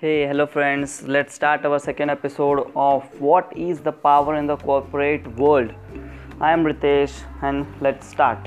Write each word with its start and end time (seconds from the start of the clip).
Hey, 0.00 0.28
hello 0.28 0.46
friends. 0.46 1.02
Let's 1.02 1.34
start 1.34 1.64
our 1.66 1.80
second 1.80 2.08
episode 2.08 2.70
of 2.76 3.20
What 3.20 3.52
is 3.56 3.80
the 3.80 3.90
Power 3.90 4.36
in 4.36 4.46
the 4.46 4.56
Corporate 4.56 5.26
World. 5.36 5.72
I 6.40 6.52
am 6.52 6.62
Ritesh 6.62 7.14
and 7.42 7.66
let's 7.80 8.06
start. 8.06 8.38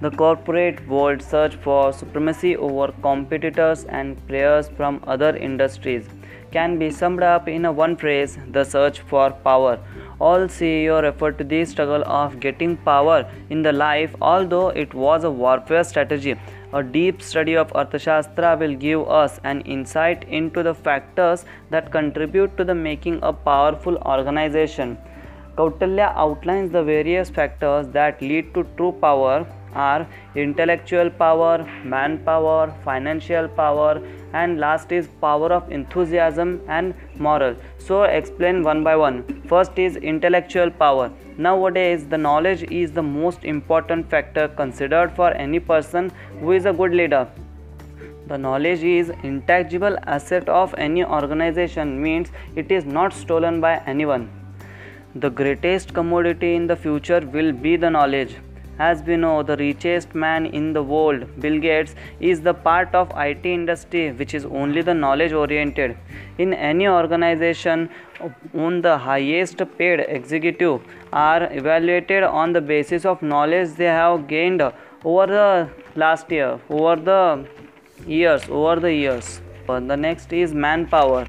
The 0.00 0.10
corporate 0.10 0.80
world 0.88 1.20
search 1.20 1.56
for 1.56 1.92
supremacy 1.92 2.56
over 2.56 2.90
competitors 3.02 3.84
and 3.84 4.16
players 4.28 4.70
from 4.78 5.04
other 5.06 5.36
industries 5.36 6.08
can 6.52 6.78
be 6.78 6.90
summed 6.90 7.22
up 7.22 7.46
in 7.46 7.66
a 7.66 7.72
one 7.72 7.94
phrase 7.94 8.38
the 8.50 8.64
search 8.64 9.00
for 9.00 9.30
power. 9.32 9.78
All 10.20 10.40
CEO 10.54 11.02
refer 11.02 11.32
to 11.32 11.42
the 11.42 11.64
struggle 11.64 12.02
of 12.04 12.40
getting 12.40 12.76
power 12.76 13.26
in 13.48 13.62
the 13.62 13.72
life, 13.72 14.14
although 14.20 14.68
it 14.68 14.92
was 14.92 15.24
a 15.24 15.30
warfare 15.30 15.82
strategy. 15.82 16.34
A 16.74 16.82
deep 16.82 17.22
study 17.22 17.56
of 17.56 17.72
Arthashastra 17.72 18.58
will 18.58 18.74
give 18.74 19.08
us 19.08 19.40
an 19.44 19.62
insight 19.62 20.24
into 20.28 20.62
the 20.62 20.74
factors 20.74 21.46
that 21.70 21.90
contribute 21.90 22.56
to 22.58 22.64
the 22.64 22.74
making 22.74 23.18
a 23.22 23.32
powerful 23.32 23.96
organization. 24.04 24.98
Kautilya 25.56 26.12
outlines 26.14 26.70
the 26.70 26.82
various 26.82 27.30
factors 27.30 27.88
that 27.88 28.20
lead 28.20 28.52
to 28.54 28.66
true 28.76 28.92
power 29.00 29.46
are 29.74 30.06
intellectual 30.34 31.10
power, 31.10 31.66
manpower, 31.84 32.74
financial 32.84 33.48
power, 33.48 34.00
and 34.32 34.60
last 34.60 34.92
is 34.92 35.08
power 35.20 35.52
of 35.52 35.70
enthusiasm 35.70 36.60
and 36.68 36.94
moral. 37.18 37.56
So, 37.78 38.02
explain 38.04 38.62
one 38.62 38.84
by 38.84 38.96
one. 38.96 39.42
First 39.48 39.78
is 39.78 39.96
intellectual 39.96 40.70
power. 40.70 41.10
Nowadays, 41.36 42.06
the 42.06 42.18
knowledge 42.18 42.62
is 42.70 42.92
the 42.92 43.02
most 43.02 43.44
important 43.44 44.08
factor 44.10 44.48
considered 44.48 45.12
for 45.12 45.32
any 45.32 45.60
person 45.60 46.12
who 46.40 46.52
is 46.52 46.66
a 46.66 46.72
good 46.72 46.92
leader. 46.92 47.28
The 48.26 48.38
knowledge 48.38 48.84
is 48.84 49.10
intangible 49.24 49.96
asset 50.06 50.48
of 50.48 50.74
any 50.78 51.04
organization 51.04 52.00
means 52.00 52.30
it 52.54 52.70
is 52.70 52.84
not 52.84 53.12
stolen 53.12 53.60
by 53.60 53.78
anyone. 53.86 54.30
The 55.16 55.30
greatest 55.30 55.92
commodity 55.92 56.54
in 56.54 56.68
the 56.68 56.76
future 56.76 57.20
will 57.20 57.50
be 57.50 57.74
the 57.74 57.90
knowledge. 57.90 58.36
As 58.84 59.02
we 59.02 59.16
know, 59.16 59.38
oh, 59.38 59.42
the 59.42 59.56
richest 59.58 60.14
man 60.14 60.46
in 60.46 60.72
the 60.72 60.82
world, 60.82 61.24
Bill 61.38 61.58
Gates, 61.60 61.94
is 62.18 62.40
the 62.40 62.54
part 62.54 62.94
of 62.94 63.10
IT 63.14 63.44
industry 63.44 64.10
which 64.10 64.32
is 64.32 64.46
only 64.46 64.80
the 64.80 64.94
knowledge 64.94 65.32
oriented. 65.32 65.98
In 66.38 66.54
any 66.54 66.88
organization, 66.88 67.90
on 68.54 68.80
the 68.80 68.96
highest 68.96 69.60
paid 69.76 70.00
executive 70.00 70.80
are 71.12 71.42
evaluated 71.52 72.22
on 72.22 72.54
the 72.54 72.62
basis 72.62 73.04
of 73.04 73.20
knowledge 73.20 73.74
they 73.74 73.92
have 73.98 74.26
gained 74.26 74.62
over 74.62 75.26
the 75.26 75.68
last 75.94 76.30
year, 76.30 76.58
over 76.70 76.96
the 76.96 77.46
years, 78.06 78.48
over 78.48 78.80
the 78.80 78.94
years. 78.94 79.42
The 79.66 79.96
next 79.96 80.32
is 80.32 80.54
manpower 80.54 81.26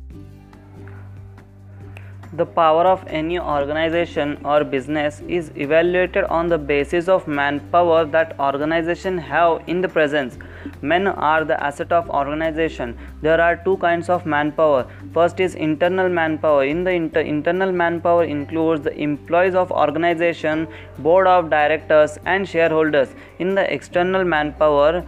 the 2.33 2.45
power 2.45 2.83
of 2.85 3.03
any 3.07 3.37
organization 3.37 4.37
or 4.45 4.63
business 4.63 5.21
is 5.27 5.51
evaluated 5.55 6.23
on 6.25 6.47
the 6.47 6.57
basis 6.57 7.09
of 7.09 7.27
manpower 7.27 8.05
that 8.05 8.39
organization 8.39 9.17
have 9.17 9.61
in 9.67 9.81
the 9.81 9.89
presence. 9.89 10.37
Men 10.81 11.07
are 11.07 11.43
the 11.43 11.61
asset 11.61 11.91
of 11.91 12.09
organization. 12.09 12.97
There 13.21 13.41
are 13.41 13.57
two 13.57 13.75
kinds 13.77 14.07
of 14.07 14.25
manpower. 14.25 14.87
First 15.13 15.41
is 15.41 15.55
internal 15.55 16.07
manpower. 16.07 16.63
In 16.63 16.85
the 16.85 16.91
inter- 16.91 17.19
internal 17.19 17.71
manpower 17.73 18.23
includes 18.23 18.83
the 18.83 18.97
employees 18.97 19.53
of 19.53 19.69
organization 19.71 20.67
board 20.99 21.27
of 21.27 21.49
directors 21.49 22.17
and 22.25 22.47
shareholders. 22.47 23.09
In 23.39 23.55
the 23.55 23.73
external 23.73 24.23
manpower 24.23 25.03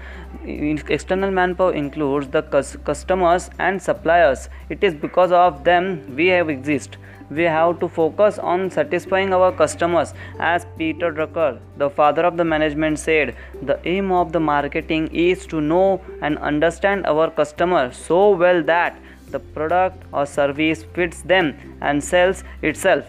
external 0.45 1.31
manpower 1.31 1.73
includes 1.73 2.27
the 2.27 2.41
customers 2.83 3.49
and 3.59 3.81
suppliers. 3.81 4.49
It 4.69 4.83
is 4.83 4.93
because 4.93 5.31
of 5.31 5.63
them 5.63 6.15
we 6.17 6.27
have 6.27 6.49
exist 6.49 6.97
we 7.29 7.43
have 7.43 7.79
to 7.79 7.87
focus 7.87 8.37
on 8.39 8.69
satisfying 8.69 9.33
our 9.33 9.51
customers. 9.51 10.13
As 10.39 10.65
peter 10.77 11.11
drucker 11.11 11.59
the 11.77 11.89
father 11.89 12.23
of 12.23 12.37
the 12.37 12.45
management 12.45 12.99
said 12.99 13.35
the 13.61 13.79
aim 13.85 14.11
of 14.11 14.31
the 14.31 14.39
marketing 14.39 15.07
is 15.13 15.45
to 15.47 15.61
know 15.61 16.01
and 16.21 16.37
understand 16.37 17.05
our 17.05 17.29
customer 17.31 17.91
so 17.91 18.31
well 18.31 18.63
that 18.63 18.97
the 19.31 19.39
product 19.39 20.03
or 20.11 20.25
service 20.25 20.83
fits 20.93 21.21
them 21.21 21.55
and 21.81 22.03
sells 22.03 22.43
itself. 22.61 23.05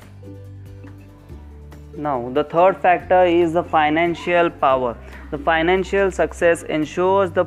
Now 1.96 2.30
the 2.30 2.44
third 2.44 2.76
factor 2.78 3.24
is 3.24 3.52
the 3.52 3.62
financial 3.62 4.50
power. 4.50 4.96
The 5.30 5.38
financial 5.38 6.10
success 6.10 6.62
ensures 6.62 7.30
the 7.30 7.46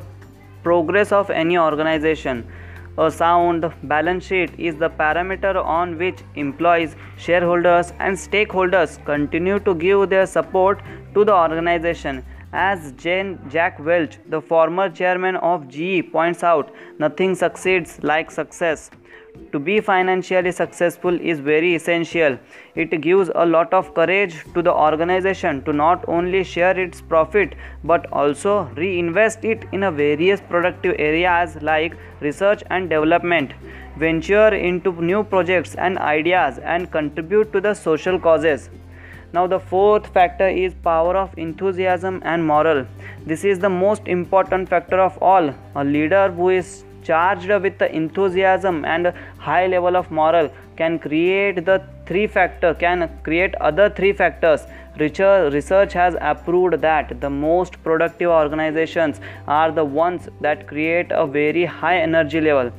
progress 0.62 1.12
of 1.12 1.30
any 1.30 1.58
organization 1.58 2.46
a 2.98 3.10
sound 3.10 3.64
balance 3.84 4.26
sheet 4.26 4.50
is 4.58 4.76
the 4.76 4.90
parameter 4.90 5.54
on 5.64 5.96
which 5.98 6.22
employees, 6.34 6.96
shareholders, 7.16 7.92
and 8.00 8.16
stakeholders 8.16 9.02
continue 9.04 9.60
to 9.60 9.74
give 9.74 10.08
their 10.10 10.26
support 10.26 10.80
to 11.14 11.24
the 11.24 11.32
organization. 11.32 12.24
As 12.52 12.92
Jane 12.92 13.38
Jack 13.50 13.78
Welch, 13.78 14.18
the 14.28 14.40
former 14.40 14.88
chairman 14.90 15.36
of 15.36 15.68
GE, 15.68 16.10
points 16.10 16.42
out, 16.42 16.74
nothing 16.98 17.36
succeeds 17.36 18.02
like 18.02 18.30
success 18.30 18.90
to 19.52 19.58
be 19.58 19.80
financially 19.80 20.52
successful 20.52 21.20
is 21.20 21.40
very 21.40 21.74
essential. 21.74 22.38
It 22.74 23.00
gives 23.00 23.30
a 23.34 23.46
lot 23.46 23.72
of 23.72 23.94
courage 23.94 24.44
to 24.54 24.62
the 24.62 24.72
organization 24.72 25.62
to 25.64 25.72
not 25.72 26.04
only 26.08 26.44
share 26.44 26.78
its 26.78 27.00
profit 27.00 27.54
but 27.84 28.06
also 28.12 28.64
reinvest 28.76 29.44
it 29.44 29.64
in 29.72 29.84
a 29.84 29.90
various 29.90 30.40
productive 30.40 30.96
areas 30.98 31.56
like 31.62 31.96
research 32.20 32.62
and 32.70 32.90
development, 32.90 33.52
venture 33.96 34.48
into 34.54 34.92
new 35.02 35.24
projects 35.24 35.74
and 35.74 35.98
ideas 35.98 36.58
and 36.58 36.90
contribute 36.90 37.52
to 37.52 37.60
the 37.60 37.74
social 37.74 38.18
causes. 38.18 38.70
Now 39.32 39.46
the 39.46 39.60
fourth 39.60 40.06
factor 40.06 40.48
is 40.48 40.74
power 40.74 41.16
of 41.16 41.36
enthusiasm 41.36 42.22
and 42.24 42.46
moral. 42.46 42.86
This 43.26 43.44
is 43.44 43.58
the 43.58 43.68
most 43.68 44.06
important 44.06 44.68
factor 44.68 44.98
of 44.98 45.18
all. 45.22 45.54
A 45.74 45.84
leader 45.84 46.30
who 46.30 46.48
is 46.48 46.84
charged 47.08 47.50
with 47.66 47.78
the 47.82 47.88
enthusiasm 48.00 48.84
and 48.84 49.12
high 49.38 49.66
level 49.66 49.96
of 50.00 50.10
moral 50.10 50.50
can 50.80 50.98
create 51.06 51.64
the 51.68 51.76
three 52.08 52.26
factor 52.26 52.72
can 52.82 53.06
create 53.22 53.54
other 53.68 53.88
three 53.90 54.12
factors. 54.12 54.66
Research 54.98 55.92
has 55.92 56.16
approved 56.20 56.80
that 56.80 57.20
the 57.20 57.30
most 57.30 57.82
productive 57.84 58.30
organizations 58.30 59.20
are 59.46 59.70
the 59.70 59.84
ones 59.84 60.28
that 60.40 60.66
create 60.66 61.12
a 61.12 61.26
very 61.26 61.64
high 61.64 61.98
energy 62.00 62.40
level. 62.40 62.72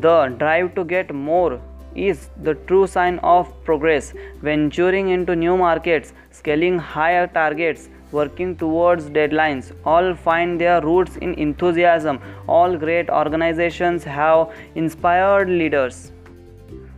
The 0.00 0.34
drive 0.38 0.74
to 0.76 0.84
get 0.84 1.14
more 1.14 1.60
is 1.94 2.30
the 2.42 2.54
true 2.68 2.86
sign 2.86 3.18
of 3.18 3.50
progress. 3.64 4.12
Venturing 4.42 5.10
into 5.10 5.36
new 5.36 5.56
markets 5.56 6.12
scaling 6.30 6.78
higher 6.78 7.26
targets 7.26 7.88
working 8.12 8.56
towards 8.56 9.10
deadlines. 9.10 9.72
All 9.84 10.14
find 10.14 10.60
their 10.60 10.80
roots 10.80 11.16
in 11.16 11.34
enthusiasm. 11.34 12.20
All 12.48 12.76
great 12.76 13.10
organizations 13.10 14.04
have 14.04 14.52
inspired 14.74 15.48
leaders. 15.48 16.12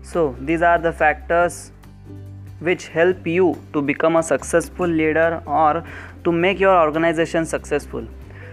So 0.03 0.37
these 0.41 0.63
are 0.63 0.79
the 0.79 0.93
factors 0.93 1.73
which 2.61 2.89
help 2.89 3.27
you 3.27 3.61
to 3.73 3.83
become 3.83 4.17
a 4.17 4.23
successful 4.23 4.87
leader 4.87 5.43
or 5.47 5.85
to 6.25 6.33
make 6.33 6.59
your 6.59 6.81
organization 6.81 7.45
successful. 7.45 8.07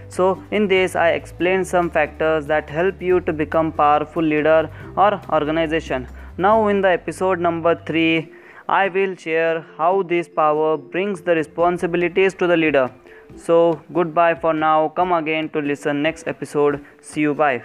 So 0.08 0.42
in 0.50 0.68
this 0.68 0.94
i 0.94 1.10
explained 1.10 1.66
some 1.66 1.90
factors 1.90 2.46
that 2.46 2.68
help 2.70 3.00
you 3.00 3.20
to 3.20 3.32
become 3.32 3.72
powerful 3.72 4.22
leader 4.22 4.70
or 4.96 5.20
organization. 5.32 6.06
Now 6.36 6.68
in 6.68 6.82
the 6.82 6.90
episode 6.90 7.40
number 7.40 7.74
3 7.74 8.32
I 8.68 8.88
will 8.88 9.14
share 9.14 9.60
how 9.76 10.02
this 10.02 10.28
power 10.28 10.76
brings 10.76 11.20
the 11.22 11.34
responsibilities 11.34 12.34
to 12.34 12.46
the 12.46 12.56
leader. 12.56 12.90
So, 13.36 13.82
goodbye 13.92 14.34
for 14.34 14.54
now. 14.54 14.88
Come 14.88 15.12
again 15.12 15.48
to 15.50 15.60
listen 15.60 16.02
next 16.02 16.26
episode. 16.26 16.84
See 17.00 17.22
you. 17.22 17.34
Bye. 17.34 17.62